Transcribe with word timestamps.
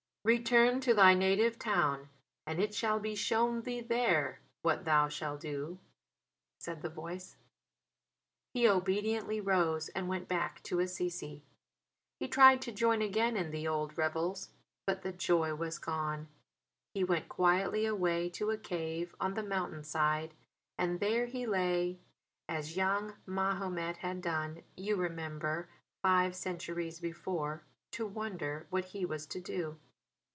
"Return 0.23 0.79
to 0.81 0.93
thy 0.93 1.15
native 1.15 1.57
town, 1.57 2.07
and 2.45 2.59
it 2.59 2.75
shall 2.75 2.99
be 2.99 3.15
shown 3.15 3.63
thee 3.63 3.81
there 3.81 4.39
what 4.61 4.85
thou 4.85 5.09
shall 5.09 5.35
do," 5.35 5.79
said 6.59 6.83
the 6.83 6.91
voice. 6.91 7.37
He 8.53 8.67
obediently 8.69 9.41
rose 9.41 9.89
and 9.89 10.07
went 10.07 10.27
back 10.27 10.61
to 10.65 10.77
Assisi. 10.79 11.41
He 12.19 12.27
tried 12.27 12.61
to 12.61 12.71
join 12.71 13.01
again 13.01 13.35
in 13.35 13.49
the 13.49 13.67
old 13.67 13.97
revels, 13.97 14.49
but 14.85 15.01
the 15.01 15.11
joy 15.11 15.55
was 15.55 15.79
gone. 15.79 16.27
He 16.93 17.03
went 17.03 17.27
quietly 17.27 17.87
away 17.87 18.29
to 18.29 18.51
a 18.51 18.59
cave 18.59 19.15
on 19.19 19.33
the 19.33 19.41
mountain 19.41 19.83
side 19.83 20.35
and 20.77 20.99
there 20.99 21.25
he 21.25 21.47
lay 21.47 21.97
as 22.47 22.77
young 22.77 23.15
Mahomet 23.25 23.97
had 23.97 24.21
done, 24.21 24.61
you 24.77 24.97
remember, 24.97 25.67
five 26.03 26.35
centuries 26.35 26.99
before, 26.99 27.63
to 27.93 28.05
wonder 28.05 28.67
what 28.69 28.85
he 28.85 29.03
was 29.03 29.25
to 29.25 29.41
do. 29.41 29.79